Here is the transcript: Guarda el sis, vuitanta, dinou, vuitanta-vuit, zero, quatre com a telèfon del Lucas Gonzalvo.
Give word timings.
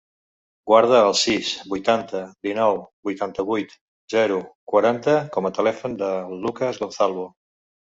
Guarda 0.69 1.01
el 1.09 1.11
sis, 1.19 1.51
vuitanta, 1.73 2.21
dinou, 2.47 2.79
vuitanta-vuit, 3.11 3.77
zero, 4.15 4.41
quatre 4.75 5.17
com 5.39 5.51
a 5.51 5.55
telèfon 5.61 6.01
del 6.03 6.37
Lucas 6.49 6.83
Gonzalvo. 6.85 7.31